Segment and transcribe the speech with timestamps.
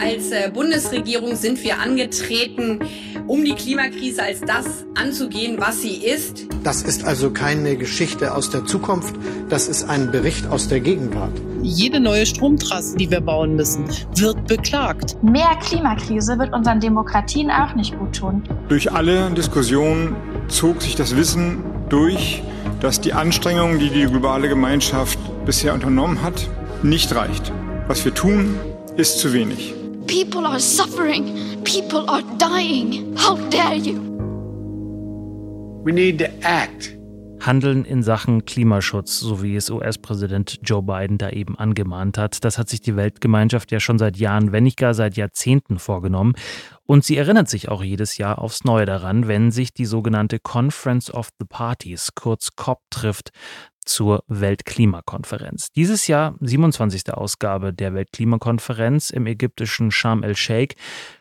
[0.00, 2.78] Als äh, Bundesregierung sind wir angetreten,
[3.26, 6.46] um die Klimakrise als das anzugehen, was sie ist.
[6.64, 9.14] Das ist also keine Geschichte aus der Zukunft,
[9.50, 11.32] das ist ein Bericht aus der Gegenwart.
[11.62, 13.84] Jede neue Stromtrasse, die wir bauen müssen,
[14.16, 15.22] wird beklagt.
[15.22, 18.42] Mehr Klimakrise wird unseren Demokratien auch nicht gut tun.
[18.70, 20.16] Durch alle Diskussionen
[20.48, 21.58] zog sich das Wissen
[21.90, 22.42] durch,
[22.80, 26.48] dass die Anstrengungen, die die globale Gemeinschaft bisher unternommen hat,
[26.82, 27.52] nicht reicht.
[27.86, 28.58] Was wir tun,
[28.96, 29.74] ist zu wenig.
[30.10, 31.62] People are suffering.
[31.62, 33.16] People are dying.
[33.16, 34.00] How dare you?
[35.84, 36.96] We need to act.
[37.38, 42.44] Handeln in Sachen Klimaschutz, so wie es US-Präsident Joe Biden da eben angemahnt hat.
[42.44, 46.32] Das hat sich die Weltgemeinschaft ja schon seit Jahren, wenn nicht gar seit Jahrzehnten vorgenommen.
[46.86, 51.08] Und sie erinnert sich auch jedes Jahr aufs Neue daran, wenn sich die sogenannte Conference
[51.14, 53.30] of the Parties, kurz COP, trifft
[53.90, 55.72] zur Weltklimakonferenz.
[55.72, 57.12] Dieses Jahr 27.
[57.12, 60.76] Ausgabe der Weltklimakonferenz im ägyptischen Sharm el-Sheikh.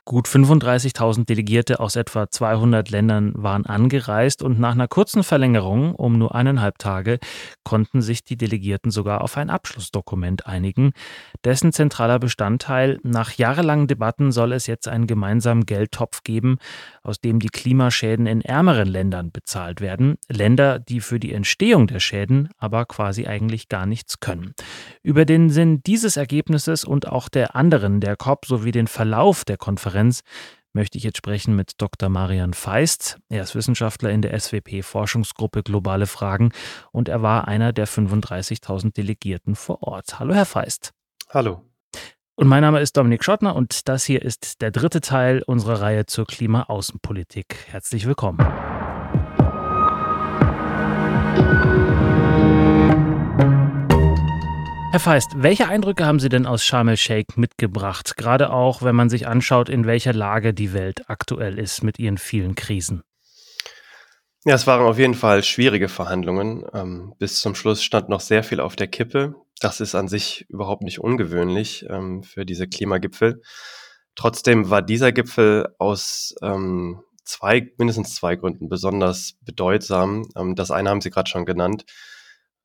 [0.05, 6.17] Gut 35.000 Delegierte aus etwa 200 Ländern waren angereist und nach einer kurzen Verlängerung um
[6.17, 7.20] nur eineinhalb Tage
[7.63, 10.93] konnten sich die Delegierten sogar auf ein Abschlussdokument einigen.
[11.43, 16.57] Dessen zentraler Bestandteil, nach jahrelangen Debatten soll es jetzt einen gemeinsamen Geldtopf geben,
[17.04, 20.17] aus dem die Klimaschäden in ärmeren Ländern bezahlt werden.
[20.27, 24.54] Länder, die für die Entstehung der Schäden aber quasi eigentlich gar nichts können.
[25.02, 29.57] Über den Sinn dieses Ergebnisses und auch der anderen der COP sowie den Verlauf der
[29.57, 30.21] Konferenz
[30.74, 32.10] möchte ich jetzt sprechen mit Dr.
[32.10, 33.18] Marian Feist.
[33.29, 36.51] Er ist Wissenschaftler in der SWP-Forschungsgruppe Globale Fragen
[36.91, 40.20] und er war einer der 35.000 Delegierten vor Ort.
[40.20, 40.91] Hallo, Herr Feist.
[41.29, 41.63] Hallo.
[42.35, 46.05] Und mein Name ist Dominik Schottner und das hier ist der dritte Teil unserer Reihe
[46.05, 47.66] zur Klimaaußenpolitik.
[47.68, 48.38] Herzlich willkommen.
[54.91, 58.18] Herr Feist, welche Eindrücke haben Sie denn aus Sharm el-Sheikh mitgebracht?
[58.18, 62.18] Gerade auch, wenn man sich anschaut, in welcher Lage die Welt aktuell ist mit ihren
[62.18, 63.04] vielen Krisen.
[64.45, 66.66] Ja, es waren auf jeden Fall schwierige Verhandlungen.
[66.73, 69.35] Ähm, bis zum Schluss stand noch sehr viel auf der Kippe.
[69.59, 73.44] Das ist an sich überhaupt nicht ungewöhnlich ähm, für diese Klimagipfel.
[74.16, 80.25] Trotzdem war dieser Gipfel aus ähm, zwei, mindestens zwei Gründen besonders bedeutsam.
[80.56, 81.85] Das eine haben Sie gerade schon genannt.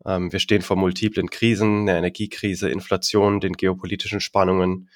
[0.06, 4.88] Ähm, wir stehen vor multiplen Krisen, der Energiekrise, Inflation, den geopolitischen Spannungen.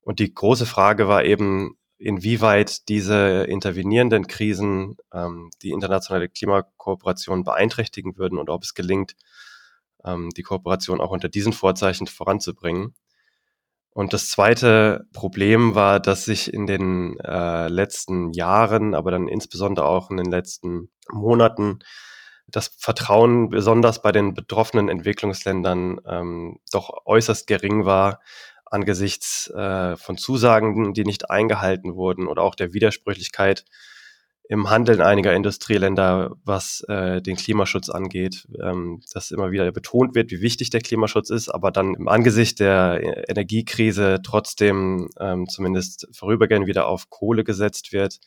[0.00, 8.18] Und die große Frage war eben, inwieweit diese intervenierenden Krisen ähm, die internationale Klimakooperation beeinträchtigen
[8.18, 9.14] würden und ob es gelingt,
[10.04, 12.94] ähm, die Kooperation auch unter diesen Vorzeichen voranzubringen.
[13.90, 19.86] Und das zweite Problem war, dass sich in den äh, letzten Jahren, aber dann insbesondere
[19.86, 21.78] auch in den letzten Monaten
[22.46, 28.20] das Vertrauen besonders bei den betroffenen Entwicklungsländern ähm, doch äußerst gering war
[28.66, 33.64] angesichts äh, von Zusagen, die nicht eingehalten wurden oder auch der Widersprüchlichkeit
[34.46, 40.30] im Handeln einiger Industrieländer, was äh, den Klimaschutz angeht, ähm, dass immer wieder betont wird,
[40.30, 46.66] wie wichtig der Klimaschutz ist, aber dann im Angesicht der Energiekrise trotzdem ähm, zumindest vorübergehend
[46.66, 48.18] wieder auf Kohle gesetzt wird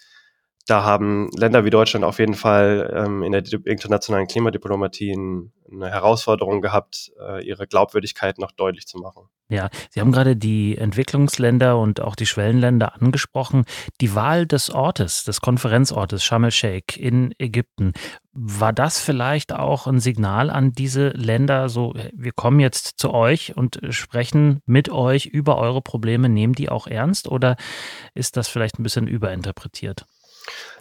[0.68, 6.62] da haben Länder wie Deutschland auf jeden Fall ähm, in der internationalen Klimadiplomatie eine Herausforderung
[6.62, 9.30] gehabt, äh, ihre Glaubwürdigkeit noch deutlich zu machen.
[9.50, 13.64] Ja, Sie haben gerade die Entwicklungsländer und auch die Schwellenländer angesprochen.
[14.02, 17.94] Die Wahl des Ortes, des Konferenzortes Sharm el-Sheikh in Ägypten,
[18.34, 23.56] war das vielleicht auch ein Signal an diese Länder, so wir kommen jetzt zu euch
[23.56, 27.56] und sprechen mit euch über eure Probleme, nehmen die auch ernst oder
[28.14, 30.06] ist das vielleicht ein bisschen überinterpretiert?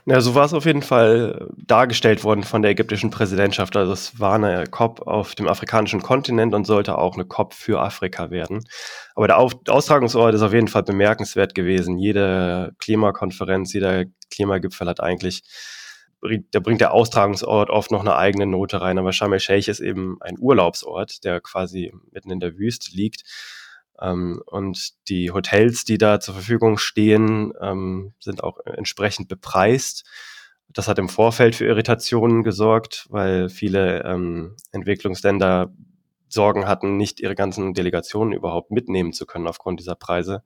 [0.09, 3.75] Ja, so war es auf jeden Fall dargestellt worden von der ägyptischen Präsidentschaft.
[3.75, 7.81] Also es war eine COP auf dem afrikanischen Kontinent und sollte auch eine COP für
[7.81, 8.63] Afrika werden.
[9.17, 11.99] Aber der Austragungsort ist auf jeden Fall bemerkenswert gewesen.
[11.99, 15.43] Jede Klimakonferenz, jeder Klimagipfel hat eigentlich,
[16.53, 18.99] da bringt der Austragungsort oft noch eine eigene Note rein.
[18.99, 23.25] Aber Sharm el-Sheikh ist eben ein Urlaubsort, der quasi mitten in der Wüste liegt.
[24.01, 30.05] Ähm, und die Hotels, die da zur Verfügung stehen, ähm, sind auch entsprechend bepreist.
[30.69, 35.73] Das hat im Vorfeld für Irritationen gesorgt, weil viele ähm, Entwicklungsländer
[36.29, 40.43] Sorgen hatten, nicht ihre ganzen Delegationen überhaupt mitnehmen zu können aufgrund dieser Preise.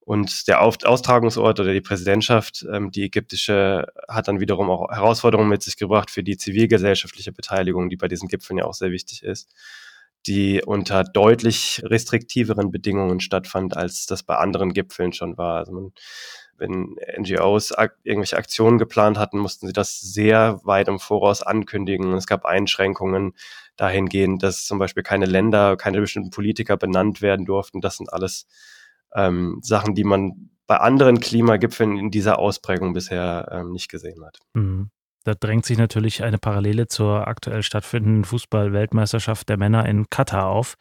[0.00, 5.64] Und der Austragungsort oder die Präsidentschaft, ähm, die ägyptische, hat dann wiederum auch Herausforderungen mit
[5.64, 9.52] sich gebracht für die zivilgesellschaftliche Beteiligung, die bei diesen Gipfeln ja auch sehr wichtig ist
[10.26, 15.58] die unter deutlich restriktiveren Bedingungen stattfand, als das bei anderen Gipfeln schon war.
[15.58, 15.92] Also man,
[16.58, 22.12] wenn NGOs ak irgendwelche Aktionen geplant hatten, mussten sie das sehr weit im Voraus ankündigen.
[22.14, 23.34] Es gab Einschränkungen
[23.76, 27.80] dahingehend, dass zum Beispiel keine Länder, keine bestimmten Politiker benannt werden durften.
[27.80, 28.46] Das sind alles
[29.14, 34.38] ähm, Sachen, die man bei anderen Klimagipfeln in dieser Ausprägung bisher ähm, nicht gesehen hat.
[34.54, 34.90] Mhm.
[35.26, 40.76] Da drängt sich natürlich eine Parallele zur aktuell stattfindenden Fußball-Weltmeisterschaft der Männer in Katar auf,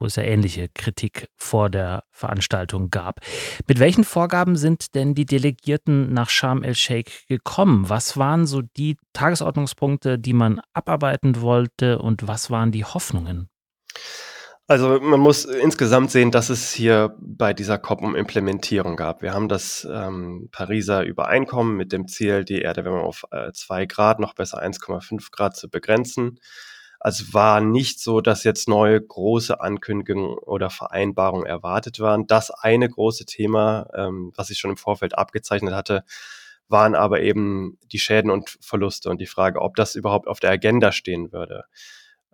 [0.00, 3.20] wo es ja ähnliche Kritik vor der Veranstaltung gab.
[3.68, 7.88] Mit welchen Vorgaben sind denn die Delegierten nach Sharm el-Sheikh gekommen?
[7.88, 13.48] Was waren so die Tagesordnungspunkte, die man abarbeiten wollte und was waren die Hoffnungen?
[14.70, 19.22] Also man muss insgesamt sehen, dass es hier bei dieser COP um Implementierung gab.
[19.22, 24.20] Wir haben das ähm, Pariser Übereinkommen mit dem Ziel, die Erderwärmung auf äh, 2 Grad,
[24.20, 26.38] noch besser 1,5 Grad zu begrenzen.
[27.00, 32.26] Also war nicht so, dass jetzt neue große Ankündigungen oder Vereinbarungen erwartet waren.
[32.26, 36.04] Das eine große Thema, ähm, was ich schon im Vorfeld abgezeichnet hatte,
[36.68, 40.50] waren aber eben die Schäden und Verluste und die Frage, ob das überhaupt auf der
[40.50, 41.64] Agenda stehen würde.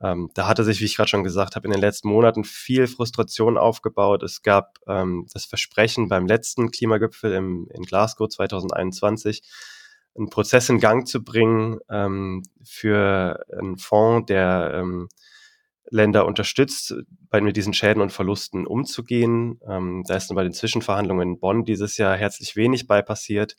[0.02, 2.86] Ähm, da hatte sich, wie ich gerade schon gesagt habe, in den letzten Monaten viel
[2.86, 4.22] Frustration aufgebaut.
[4.22, 9.42] Es gab ähm, das Versprechen beim letzten Klimagipfel im, in Glasgow 2021,
[10.16, 15.08] einen Prozess in Gang zu bringen ähm, für einen Fonds, der ähm,
[15.90, 16.94] Länder unterstützt,
[17.30, 19.60] bei, mit diesen Schäden und Verlusten umzugehen.
[19.68, 23.56] Ähm, da ist dann bei den Zwischenverhandlungen in Bonn dieses Jahr herzlich wenig bei passiert.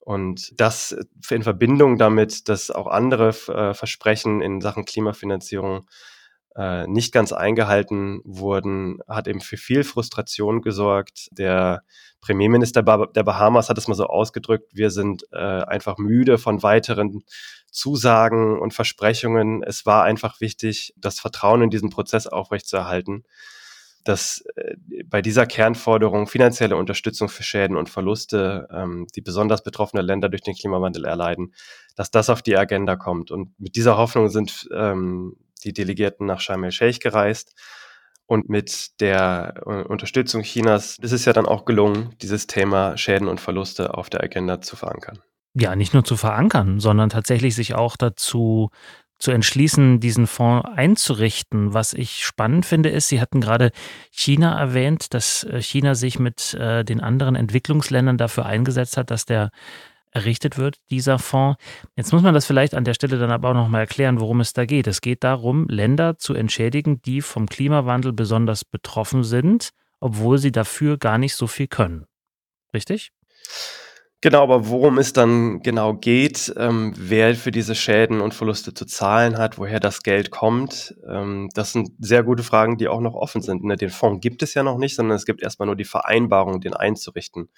[0.00, 0.96] Und das
[1.30, 5.86] in Verbindung damit, dass auch andere äh, Versprechen in Sachen Klimafinanzierung
[6.56, 11.28] äh, nicht ganz eingehalten wurden, hat eben für viel Frustration gesorgt.
[11.30, 11.82] Der
[12.20, 17.22] Premierminister der Bahamas hat es mal so ausgedrückt, wir sind äh, einfach müde von weiteren
[17.70, 19.62] Zusagen und Versprechungen.
[19.62, 23.24] Es war einfach wichtig, das Vertrauen in diesen Prozess aufrechtzuerhalten
[24.04, 24.74] dass äh,
[25.06, 30.42] bei dieser Kernforderung finanzielle Unterstützung für Schäden und Verluste, ähm, die besonders betroffene Länder durch
[30.42, 31.54] den Klimawandel erleiden,
[31.96, 33.30] dass das auf die Agenda kommt.
[33.30, 37.54] Und mit dieser Hoffnung sind ähm, die Delegierten nach Sharm el-Sheikh gereist.
[38.26, 43.26] Und mit der äh, Unterstützung Chinas ist es ja dann auch gelungen, dieses Thema Schäden
[43.26, 45.18] und Verluste auf der Agenda zu verankern.
[45.54, 48.70] Ja, nicht nur zu verankern, sondern tatsächlich sich auch dazu
[49.18, 51.74] zu entschließen, diesen Fonds einzurichten.
[51.74, 53.72] Was ich spannend finde, ist, Sie hatten gerade
[54.10, 59.24] China erwähnt, dass äh, China sich mit äh, den anderen Entwicklungsländern dafür eingesetzt hat, dass
[59.24, 59.50] der
[60.10, 61.58] errichtet wird, dieser Fonds.
[61.96, 64.52] Jetzt muss man das vielleicht an der Stelle dann aber auch nochmal erklären, worum es
[64.52, 64.86] da geht.
[64.86, 69.70] Es geht darum, Länder zu entschädigen, die vom Klimawandel besonders betroffen sind,
[70.00, 72.06] obwohl sie dafür gar nicht so viel können.
[72.72, 73.12] Richtig?
[74.20, 78.84] Genau, aber worum es dann genau geht, ähm, wer für diese Schäden und Verluste zu
[78.84, 83.14] zahlen hat, woher das Geld kommt, ähm, das sind sehr gute Fragen, die auch noch
[83.14, 83.62] offen sind.
[83.62, 83.76] Ne?
[83.76, 86.74] Den Fonds gibt es ja noch nicht, sondern es gibt erstmal nur die Vereinbarung, den
[86.74, 87.48] einzurichten.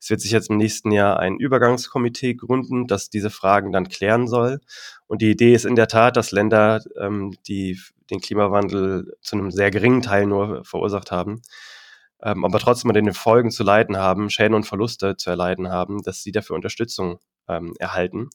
[0.00, 4.28] Es wird sich jetzt im nächsten Jahr ein Übergangskomitee gründen, das diese Fragen dann klären
[4.28, 4.60] soll.
[5.08, 7.78] Und die Idee ist in der Tat, dass Länder, ähm, die
[8.08, 11.42] den Klimawandel zu einem sehr geringen Teil nur verursacht haben,
[12.22, 16.02] ähm, aber trotzdem an den Folgen zu leiden haben, Schäden und Verluste zu erleiden haben,
[16.02, 17.18] dass sie dafür Unterstützung
[17.48, 18.30] ähm, erhalten.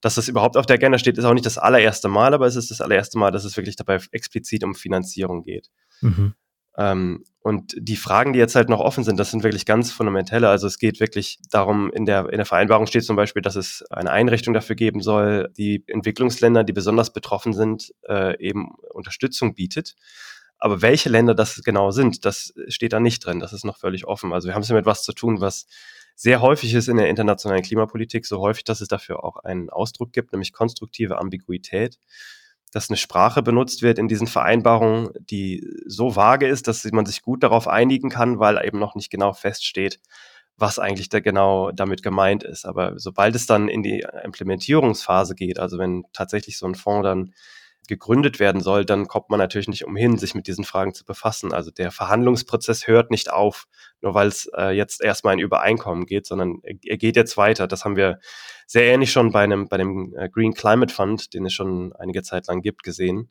[0.00, 2.56] Dass das überhaupt auf der Agenda steht, ist auch nicht das allererste Mal, aber es
[2.56, 5.70] ist das allererste Mal, dass es wirklich dabei explizit um Finanzierung geht.
[6.00, 6.34] Mhm.
[6.76, 10.48] Ähm, und die Fragen, die jetzt halt noch offen sind, das sind wirklich ganz fundamentelle.
[10.48, 13.84] Also es geht wirklich darum, in der, in der Vereinbarung steht zum Beispiel, dass es
[13.90, 19.96] eine Einrichtung dafür geben soll, die Entwicklungsländer, die besonders betroffen sind, äh, eben Unterstützung bietet.
[20.64, 23.40] Aber welche Länder das genau sind, das steht da nicht drin.
[23.40, 24.32] Das ist noch völlig offen.
[24.32, 25.66] Also wir haben es ja mit was zu tun, was
[26.14, 30.12] sehr häufig ist in der internationalen Klimapolitik, so häufig, dass es dafür auch einen Ausdruck
[30.12, 31.98] gibt, nämlich konstruktive Ambiguität,
[32.70, 37.22] dass eine Sprache benutzt wird in diesen Vereinbarungen, die so vage ist, dass man sich
[37.22, 39.98] gut darauf einigen kann, weil eben noch nicht genau feststeht,
[40.56, 42.66] was eigentlich da genau damit gemeint ist.
[42.66, 47.34] Aber sobald es dann in die Implementierungsphase geht, also wenn tatsächlich so ein Fonds dann
[47.92, 51.52] gegründet werden soll, dann kommt man natürlich nicht umhin, sich mit diesen Fragen zu befassen.
[51.52, 53.66] Also der Verhandlungsprozess hört nicht auf,
[54.00, 57.66] nur weil es äh, jetzt erstmal ein Übereinkommen geht, sondern er, geht jetzt weiter.
[57.66, 58.18] Das haben wir
[58.66, 62.22] sehr ähnlich schon bei einem, bei dem äh, Green Climate Fund, den es schon einige
[62.22, 63.30] Zeit lang gibt, gesehen.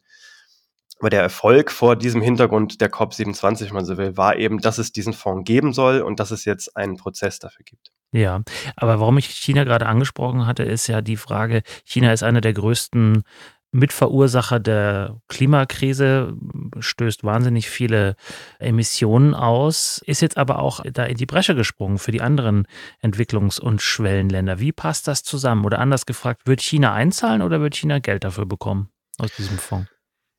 [0.99, 4.77] Aber der Erfolg vor diesem Hintergrund der COP27, wenn man so will, war eben, dass
[4.77, 7.91] es diesen Fonds geben soll und dass es jetzt einen Prozess dafür gibt.
[8.13, 8.41] Ja,
[8.75, 12.53] aber warum ich China gerade angesprochen hatte, ist ja die Frage, China ist einer der
[12.53, 13.23] größten
[13.71, 16.33] Mitverursacher der Klimakrise,
[16.79, 18.15] stößt wahnsinnig viele
[18.59, 22.67] Emissionen aus, ist jetzt aber auch da in die Bresche gesprungen für die anderen
[23.01, 24.59] Entwicklungs- und Schwellenländer.
[24.59, 25.65] Wie passt das zusammen?
[25.65, 29.89] Oder anders gefragt, wird China einzahlen oder wird China Geld dafür bekommen aus diesem Fonds?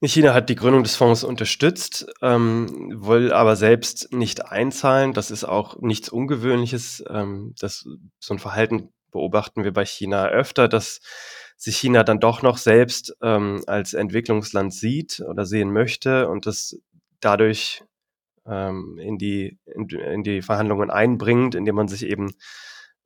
[0.04, 5.12] China hat die Gründung des Fonds unterstützt, ähm, will aber selbst nicht einzahlen.
[5.12, 7.04] Das ist auch nichts Ungewöhnliches.
[7.08, 7.86] Ähm, das,
[8.18, 11.00] so ein Verhalten beobachten wir bei China öfter, dass
[11.62, 16.76] sich China dann doch noch selbst ähm, als Entwicklungsland sieht oder sehen möchte und das
[17.20, 17.84] dadurch
[18.44, 22.32] ähm, in, die, in, in, die Verhandlungen einbringt, indem man sich eben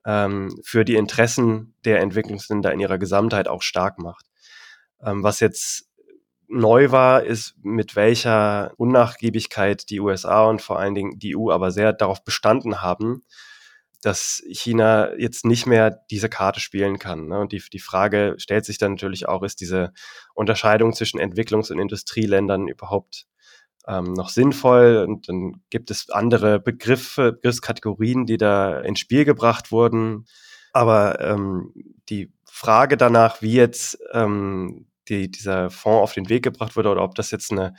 [0.07, 4.25] ähm, für die Interessen der Entwicklungsländer in ihrer Gesamtheit auch stark macht.
[5.03, 5.87] Ähm, was jetzt
[6.47, 11.69] neu war, ist, mit welcher Unnachgiebigkeit die USA und vor allen Dingen die EU aber
[11.69, 13.21] sehr darauf bestanden haben,
[14.01, 17.27] dass China jetzt nicht mehr diese Karte spielen kann.
[17.27, 17.39] Ne?
[17.39, 19.91] Und die, die Frage stellt sich dann natürlich auch, ist diese
[20.33, 23.25] Unterscheidung zwischen Entwicklungs- und Industrieländern überhaupt
[23.87, 25.05] ähm, noch sinnvoll?
[25.07, 30.25] Und dann gibt es andere Begriffe, Begriffskategorien, die da ins Spiel gebracht wurden.
[30.73, 31.73] Aber ähm,
[32.09, 37.03] die Frage danach, wie jetzt ähm, die, dieser Fonds auf den Weg gebracht wurde oder
[37.03, 37.73] ob das jetzt eine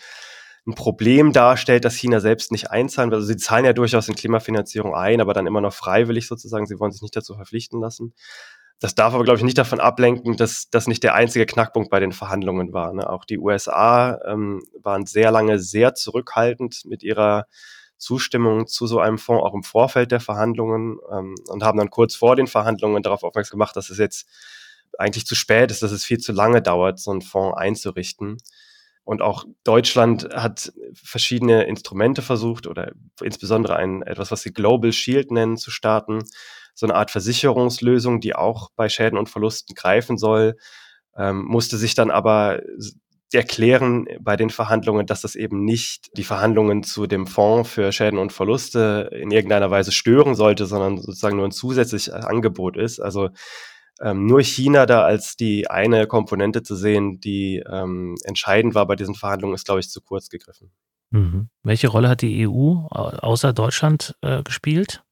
[0.68, 3.16] ein Problem darstellt, dass China selbst nicht einzahlen will.
[3.16, 6.66] Also sie zahlen ja durchaus in Klimafinanzierung ein, aber dann immer noch freiwillig sozusagen.
[6.66, 8.12] Sie wollen sich nicht dazu verpflichten lassen.
[8.78, 11.98] Das darf aber, glaube ich, nicht davon ablenken, dass das nicht der einzige Knackpunkt bei
[11.98, 12.92] den Verhandlungen war.
[12.92, 13.08] Ne?
[13.08, 17.46] Auch die USA ähm, waren sehr lange sehr zurückhaltend mit ihrer
[17.96, 22.14] Zustimmung zu so einem Fonds, auch im Vorfeld der Verhandlungen ähm, und haben dann kurz
[22.14, 24.28] vor den Verhandlungen darauf aufmerksam gemacht, dass es jetzt
[24.98, 28.36] eigentlich zu spät ist, dass es viel zu lange dauert, so einen Fonds einzurichten.
[29.08, 35.30] Und auch Deutschland hat verschiedene Instrumente versucht oder insbesondere ein, etwas, was sie Global Shield
[35.30, 36.24] nennen, zu starten.
[36.74, 40.58] So eine Art Versicherungslösung, die auch bei Schäden und Verlusten greifen soll,
[41.16, 42.60] ähm, musste sich dann aber
[43.32, 48.18] erklären bei den Verhandlungen, dass das eben nicht die Verhandlungen zu dem Fonds für Schäden
[48.18, 53.00] und Verluste in irgendeiner Weise stören sollte, sondern sozusagen nur ein zusätzliches Angebot ist.
[53.00, 53.30] Also
[54.00, 58.96] ähm, nur China da als die eine Komponente zu sehen, die ähm, entscheidend war bei
[58.96, 60.70] diesen Verhandlungen, ist, glaube ich, zu kurz gegriffen.
[61.10, 61.48] Mhm.
[61.62, 65.02] Welche Rolle hat die EU außer Deutschland äh, gespielt?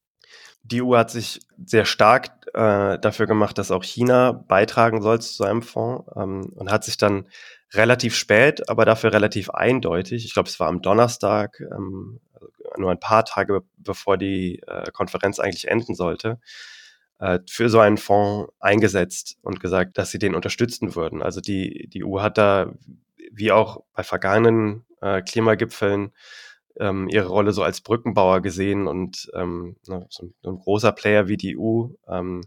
[0.63, 5.43] Die EU hat sich sehr stark äh, dafür gemacht, dass auch China beitragen soll zu
[5.43, 7.27] einem Fonds ähm, und hat sich dann
[7.73, 12.19] relativ spät, aber dafür relativ eindeutig, ich glaube, es war am Donnerstag, ähm,
[12.77, 16.39] nur ein paar Tage bevor die äh, Konferenz eigentlich enden sollte,
[17.47, 21.23] für so einen Fonds eingesetzt und gesagt, dass sie den unterstützen würden.
[21.23, 22.73] Also die, die EU hat da,
[23.31, 26.11] wie auch bei vergangenen äh, Klimagipfeln,
[26.79, 31.27] ähm, ihre Rolle so als Brückenbauer gesehen und ähm, so, ein, so, ein, großer Player
[31.27, 32.41] wie die EU, ähm,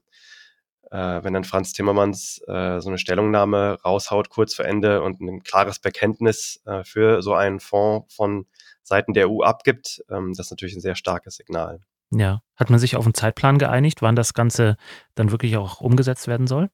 [0.91, 5.43] äh, wenn dann Franz Timmermans äh, so eine Stellungnahme raushaut kurz vor Ende und ein
[5.43, 8.47] klares Bekenntnis äh, für so einen Fonds von
[8.83, 11.81] Seiten der EU abgibt, ähm, das ist natürlich ein sehr starkes Signal.
[12.11, 12.43] Ja.
[12.57, 14.77] Hat man sich auf einen Zeitplan geeinigt, wann das Ganze
[15.15, 16.69] dann wirklich auch umgesetzt werden soll?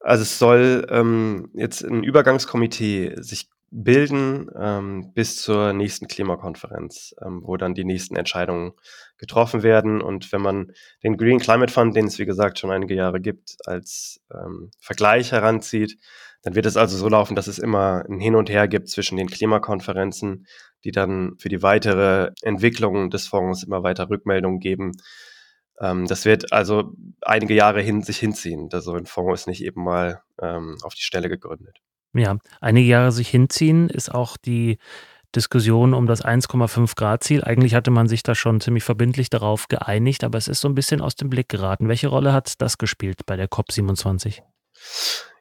[0.00, 7.40] Also es soll ähm, jetzt ein Übergangskomitee sich bilden ähm, bis zur nächsten Klimakonferenz, ähm,
[7.42, 8.72] wo dann die nächsten Entscheidungen
[9.18, 10.00] getroffen werden.
[10.00, 10.72] Und wenn man
[11.02, 15.32] den Green Climate Fund, den es wie gesagt schon einige Jahre gibt, als ähm, Vergleich
[15.32, 15.98] heranzieht,
[16.44, 19.16] dann wird es also so laufen, dass es immer ein Hin und Her gibt zwischen
[19.16, 20.46] den Klimakonferenzen,
[20.84, 24.92] die dann für die weitere Entwicklung des Fonds immer weiter Rückmeldungen geben.
[25.80, 28.68] Ähm, das wird also einige Jahre hin sich hinziehen.
[28.72, 31.78] Also ein Fonds ist nicht eben mal ähm, auf die Stelle gegründet.
[32.12, 34.78] Ja, einige Jahre sich hinziehen ist auch die
[35.34, 37.42] Diskussion um das 1,5 Grad Ziel.
[37.42, 40.74] Eigentlich hatte man sich da schon ziemlich verbindlich darauf geeinigt, aber es ist so ein
[40.74, 41.88] bisschen aus dem Blick geraten.
[41.88, 44.42] Welche Rolle hat das gespielt bei der COP27?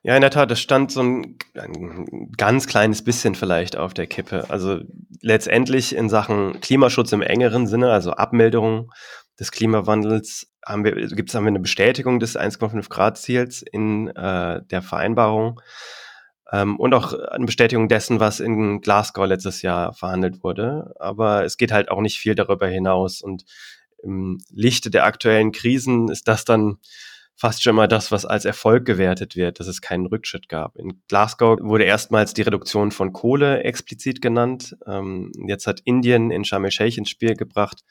[0.06, 4.06] Ja, in der Tat, das stand so ein, ein, ganz kleines bisschen vielleicht auf der
[4.06, 4.50] Kippe.
[4.50, 4.82] Also
[5.22, 8.92] letztendlich in Sachen Klimaschutz im engeren Sinne, also Abmilderung
[9.40, 14.62] des Klimawandels, haben wir, gibt's, haben wir eine Bestätigung des 1,5 Grad Ziels in äh,
[14.66, 15.62] der Vereinbarung
[16.52, 20.94] ähm, und auch eine Bestätigung dessen, was in Glasgow letztes Jahr verhandelt wurde.
[21.00, 23.22] Aber es geht halt auch nicht viel darüber hinaus.
[23.22, 23.46] Und
[24.04, 26.78] im Lichte der aktuellen Krisen ist das dann
[27.36, 30.76] fast schon mal das, was als Erfolg gewertet wird, dass es keinen Rückschritt gab.
[30.78, 34.78] In Glasgow wurde erstmals die Reduktion von Kohle explizit genannt.
[34.86, 37.84] Ähm, jetzt hat Indien in Sharm el-Sheikh ins Spiel gebracht,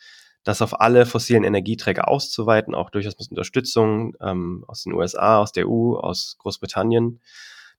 [0.44, 5.52] das auf alle fossilen Energieträger auszuweiten, auch durchaus mit Unterstützung ähm, aus den USA, aus
[5.52, 7.20] der EU, aus Großbritannien.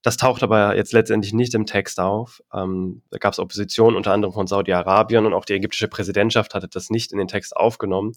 [0.02, 2.42] Das taucht aber jetzt letztendlich nicht im Text auf.
[2.54, 6.68] Ähm, da gab es Opposition unter anderem von Saudi-Arabien und auch die ägyptische Präsidentschaft hatte
[6.68, 8.14] das nicht in den Text aufgenommen.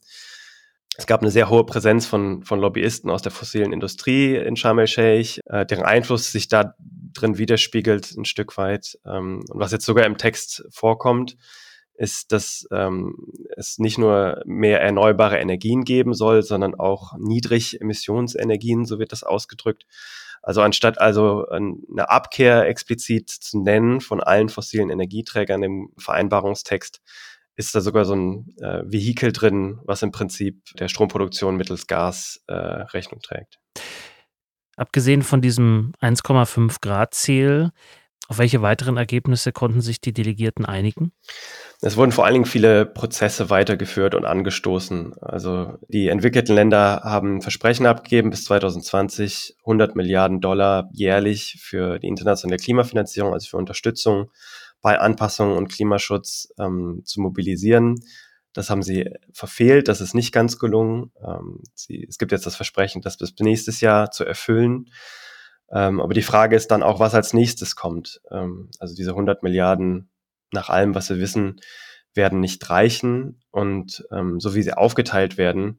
[0.97, 4.79] Es gab eine sehr hohe Präsenz von, von Lobbyisten aus der fossilen Industrie in Sharm
[4.79, 6.75] el-Sheikh, äh, deren Einfluss sich da
[7.13, 8.99] drin widerspiegelt ein Stück weit.
[9.05, 11.37] Ähm, und was jetzt sogar im Text vorkommt,
[11.95, 13.15] ist, dass ähm,
[13.57, 19.87] es nicht nur mehr erneuerbare Energien geben soll, sondern auch Niedrigemissionsenergien, so wird das ausgedrückt.
[20.43, 27.01] Also anstatt also eine Abkehr explizit zu nennen von allen fossilen Energieträgern im Vereinbarungstext,
[27.57, 32.43] ist da sogar so ein äh, Vehikel drin, was im Prinzip der Stromproduktion mittels Gas
[32.47, 33.59] äh, Rechnung trägt.
[34.77, 37.73] Abgesehen von diesem 1,5 Grad Ziel,
[38.29, 41.13] auf welche weiteren Ergebnisse konnten sich die Delegierten einigen?
[41.81, 45.15] Es wurden vor allen Dingen viele Prozesse weitergeführt und angestoßen.
[45.21, 52.09] Also die entwickelten Länder haben Versprechen abgegeben, bis 2020 100 Milliarden Dollar jährlich für die
[52.09, 54.31] internationale Klimafinanzierung, also für Unterstützung
[54.83, 57.97] bei Anpassung und Klimaschutz ähm, zu mobilisieren.
[58.53, 61.13] Das haben sie verfehlt, das ist nicht ganz gelungen.
[61.23, 64.87] Ähm, sie, es gibt jetzt das Versprechen, das bis nächstes Jahr zu erfüllen.
[65.71, 68.21] Ähm, aber die Frage ist dann auch, was als nächstes kommt.
[68.31, 70.11] Ähm, also diese 100 Milliarden
[70.53, 71.61] nach allem, was wir wissen,
[72.15, 73.43] werden nicht reichen.
[73.51, 75.79] Und ähm, so wie sie aufgeteilt werden,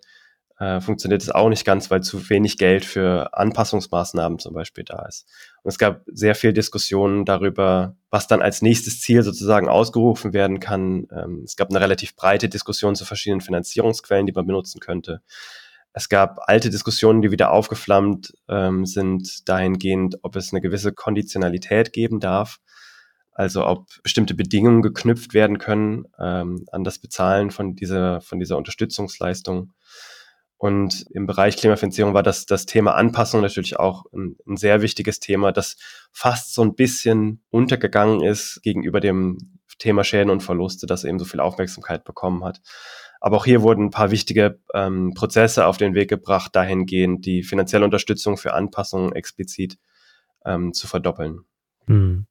[0.60, 5.06] äh, funktioniert es auch nicht ganz, weil zu wenig Geld für Anpassungsmaßnahmen zum Beispiel da
[5.06, 5.28] ist.
[5.62, 10.60] Und es gab sehr viel Diskussionen darüber, was dann als nächstes Ziel sozusagen ausgerufen werden
[10.60, 11.08] kann.
[11.12, 15.22] Ähm, es gab eine relativ breite Diskussion zu verschiedenen Finanzierungsquellen, die man benutzen könnte.
[15.94, 21.94] Es gab alte Diskussionen, die wieder aufgeflammt ähm, sind, dahingehend, ob es eine gewisse Konditionalität
[21.94, 22.60] geben darf.
[23.34, 28.58] Also ob bestimmte Bedingungen geknüpft werden können ähm, an das Bezahlen von dieser, von dieser
[28.58, 29.74] Unterstützungsleistung.
[30.58, 35.20] Und im Bereich Klimafinanzierung war das, das Thema Anpassung natürlich auch ein, ein, sehr wichtiges
[35.20, 35.78] Thema, das
[36.12, 41.26] fast so ein bisschen untergegangen ist gegenüber dem Thema Schäden und Verluste, das eben so
[41.26, 42.62] viel Aufmerksamkeit bekommen hat.
[43.20, 47.44] Aber auch hier wurden ein paar wichtige ähm, Prozesse auf den Weg gebracht, dahingehend die
[47.44, 49.78] finanzielle Unterstützung für Anpassungen explizit
[50.46, 51.42] ähm, zu verdoppeln.
[51.86, 52.26] Hm.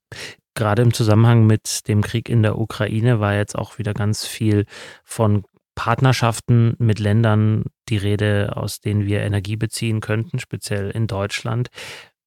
[0.55, 4.65] Gerade im Zusammenhang mit dem Krieg in der Ukraine war jetzt auch wieder ganz viel
[5.05, 5.45] von
[5.77, 11.69] Partnerschaften mit Ländern die Rede, aus denen wir Energie beziehen könnten, speziell in Deutschland.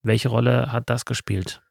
[0.02, 1.62] Welche Rolle hat das gespielt?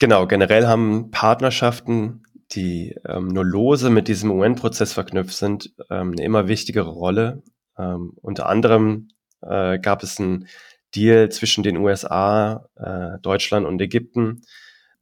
[0.00, 6.24] Genau, generell haben Partnerschaften, die ähm, nur lose mit diesem UN-Prozess verknüpft sind, ähm, eine
[6.24, 7.42] immer wichtigere Rolle.
[7.76, 9.08] Ähm, unter anderem
[9.42, 10.46] äh, gab es einen
[10.94, 14.42] Deal zwischen den USA, äh, Deutschland und Ägypten,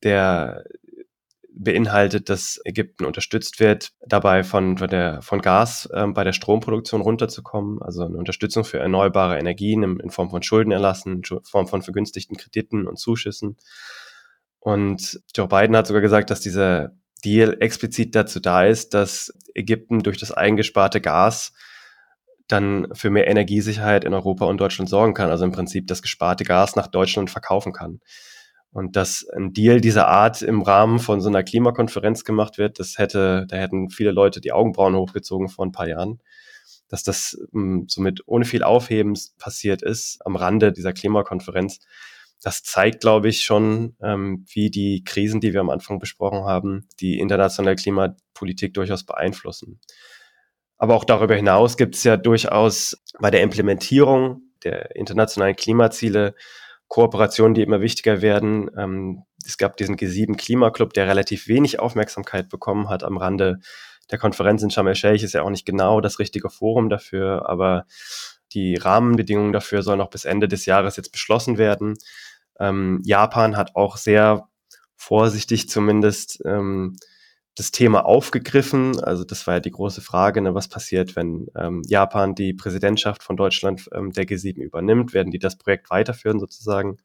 [0.03, 0.65] der
[1.57, 7.01] beinhaltet, dass Ägypten unterstützt wird, dabei von, von, der, von Gas ähm, bei der Stromproduktion
[7.01, 11.83] runterzukommen, also eine Unterstützung für erneuerbare Energien in, in Form von Schuldenerlassen, in Form von
[11.83, 13.57] vergünstigten Krediten und Zuschüssen.
[14.61, 16.93] Und Joe Biden hat sogar gesagt, dass dieser
[17.25, 21.53] Deal explizit dazu da ist, dass Ägypten durch das eingesparte Gas
[22.49, 25.31] dann für mehr Energiesicherheit in Europa und Deutschland sorgen kann.
[25.31, 28.01] Also im Prinzip das gesparte Gas nach Deutschland verkaufen kann.
[28.77, 32.99] Und dass ein Deal dieser Art im Rahmen von so einer Klimakonferenz gemacht wird, das
[32.99, 36.21] hätte, da hätten viele Leute die Augenbrauen hochgezogen vor ein paar Jahren.
[36.87, 41.81] Dass das ähm, somit ohne viel Aufhebens passiert ist am Rande dieser Klimakonferenz,
[42.43, 46.87] das zeigt, glaube ich, schon, ähm, wie die Krisen, die wir am Anfang besprochen haben,
[47.01, 49.81] die internationale Klimapolitik durchaus beeinflussen.
[50.77, 56.35] Aber auch darüber hinaus gibt es ja durchaus bei der Implementierung der internationalen Klimaziele
[56.89, 58.71] Kooperationen, die immer wichtiger werden.
[58.77, 63.59] Ähm, es gab diesen G7 Klimaclub, der relativ wenig Aufmerksamkeit bekommen hat am Rande
[64.11, 65.25] der Konferenz in Sharm el-Sheikh.
[65.25, 67.87] Ist ja auch nicht genau das richtige Forum dafür, aber
[68.53, 71.95] die Rahmenbedingungen dafür sollen noch bis Ende des Jahres jetzt beschlossen werden.
[72.59, 74.49] Ähm, Japan hat auch sehr
[74.97, 76.97] vorsichtig zumindest ähm,
[77.57, 79.01] das Thema aufgegriffen.
[79.03, 83.23] Also das war ja die große Frage, ne, was passiert, wenn ähm, Japan die Präsidentschaft
[83.23, 85.15] von Deutschland ähm, der G7 übernimmt?
[85.15, 86.99] Werden die das Projekt weiterführen sozusagen?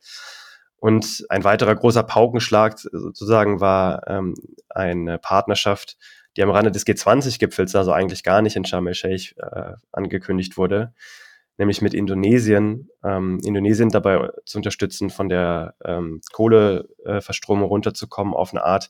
[0.76, 4.36] Und ein weiterer großer Paukenschlag sozusagen war ähm,
[4.68, 5.98] eine Partnerschaft,
[6.36, 10.94] die am Rande des G20-Gipfels, also eigentlich gar nicht in Sharm el-Sheikh äh, angekündigt wurde,
[11.58, 18.64] nämlich mit Indonesien, ähm, Indonesien dabei zu unterstützen, von der ähm, Kohleverstromung runterzukommen auf eine
[18.66, 18.90] Art,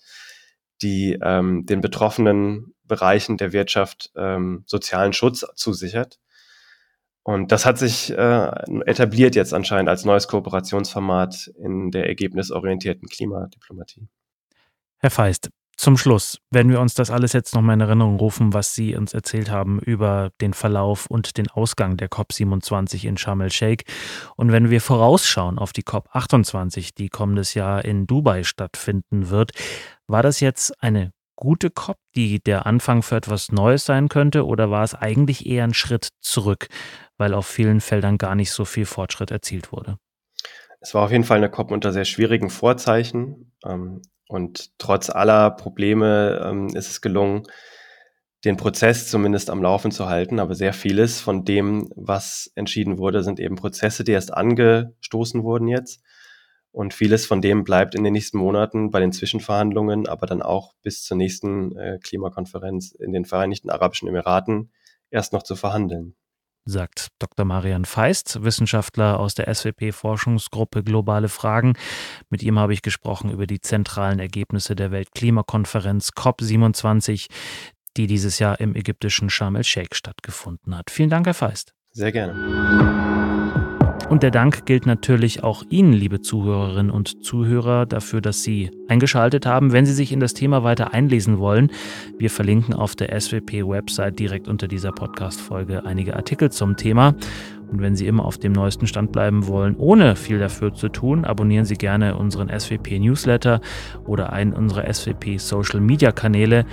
[0.81, 6.19] die ähm, den betroffenen Bereichen der Wirtschaft ähm, sozialen Schutz zusichert.
[7.23, 8.51] Und das hat sich äh,
[8.85, 14.07] etabliert jetzt anscheinend als neues Kooperationsformat in der ergebnisorientierten Klimadiplomatie.
[14.97, 18.75] Herr Feist, zum Schluss, wenn wir uns das alles jetzt nochmal in Erinnerung rufen, was
[18.75, 23.85] Sie uns erzählt haben über den Verlauf und den Ausgang der COP27 in Sharm el-Sheikh
[24.35, 29.51] und wenn wir vorausschauen auf die COP28, die kommendes Jahr in Dubai stattfinden wird,
[30.07, 34.69] war das jetzt eine gute COP, die der Anfang für etwas Neues sein könnte oder
[34.69, 36.67] war es eigentlich eher ein Schritt zurück,
[37.17, 39.97] weil auf vielen Feldern gar nicht so viel Fortschritt erzielt wurde?
[40.81, 43.53] Es war auf jeden Fall eine COP unter sehr schwierigen Vorzeichen.
[43.63, 47.43] Ähm, und trotz aller Probleme ähm, ist es gelungen,
[48.43, 50.39] den Prozess zumindest am Laufen zu halten.
[50.39, 55.67] Aber sehr vieles von dem, was entschieden wurde, sind eben Prozesse, die erst angestoßen wurden
[55.67, 56.01] jetzt.
[56.71, 60.73] Und vieles von dem bleibt in den nächsten Monaten bei den Zwischenverhandlungen, aber dann auch
[60.81, 64.71] bis zur nächsten äh, Klimakonferenz in den Vereinigten Arabischen Emiraten
[65.11, 66.15] erst noch zu verhandeln.
[66.65, 67.45] Sagt Dr.
[67.45, 71.73] Marian Feist, Wissenschaftler aus der SWP-Forschungsgruppe Globale Fragen.
[72.29, 77.27] Mit ihm habe ich gesprochen über die zentralen Ergebnisse der Weltklimakonferenz COP27,
[77.97, 80.89] die dieses Jahr im ägyptischen Sharm el-Sheikh stattgefunden hat.
[80.89, 81.73] Vielen Dank, Herr Feist.
[81.91, 83.70] Sehr gerne.
[84.11, 89.45] Und der Dank gilt natürlich auch Ihnen, liebe Zuhörerinnen und Zuhörer, dafür, dass Sie eingeschaltet
[89.45, 89.71] haben.
[89.71, 91.71] Wenn Sie sich in das Thema weiter einlesen wollen,
[92.19, 97.15] wir verlinken auf der SWP-Website direkt unter dieser Podcast-Folge einige Artikel zum Thema.
[97.71, 101.23] Und wenn Sie immer auf dem neuesten Stand bleiben wollen, ohne viel dafür zu tun,
[101.23, 103.61] abonnieren Sie gerne unseren SWP-Newsletter
[104.05, 106.65] oder einen unserer SWP-Social-Media-Kanäle.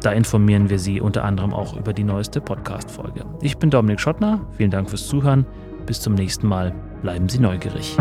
[0.00, 3.26] Da informieren wir Sie unter anderem auch über die neueste Podcast-Folge.
[3.42, 4.48] Ich bin Dominik Schottner.
[4.56, 5.44] Vielen Dank fürs Zuhören.
[5.84, 6.74] Bis zum nächsten Mal.
[7.02, 7.96] Bleiben Sie neugierig.